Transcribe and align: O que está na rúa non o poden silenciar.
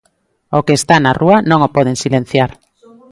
O 0.57 0.59
que 0.65 0.73
está 0.79 0.95
na 0.99 1.13
rúa 1.21 1.37
non 1.49 1.59
o 1.67 1.73
poden 1.75 1.95
silenciar. 2.03 2.51